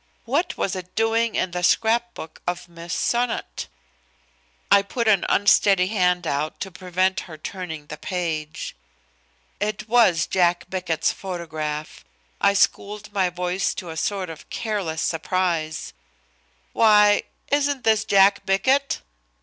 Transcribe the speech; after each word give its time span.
What 0.25 0.57
was 0.57 0.75
it 0.75 0.95
doing 0.95 1.35
in 1.35 1.51
the 1.51 1.61
scrap 1.61 2.15
book 2.15 2.41
of 2.47 2.67
Miss 2.67 2.91
Sonnot? 2.91 3.67
I 4.71 4.81
put 4.81 5.07
an 5.07 5.25
unsteady 5.29 5.89
hand 5.89 6.25
out 6.25 6.59
to 6.61 6.71
prevent 6.71 7.19
her 7.29 7.37
turning 7.37 7.85
the 7.85 7.97
page. 7.97 8.75
It 9.59 9.87
was 9.87 10.25
Jack 10.25 10.67
Bickett's 10.71 11.11
photograph. 11.11 12.03
I 12.41 12.55
schooled 12.55 13.13
my 13.13 13.29
voice 13.29 13.75
to 13.75 13.89
a 13.91 13.95
sort 13.95 14.31
of 14.31 14.49
careless 14.49 15.03
surprise: 15.03 15.93
"Why! 16.73 17.21
Isn't 17.51 17.83
this 17.83 18.03
Jack 18.03 18.43
Bickett?" 18.43 19.01